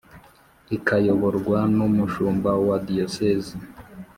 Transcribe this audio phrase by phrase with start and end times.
[0.77, 3.55] ikayoborwa n umushumba wa Diyosezi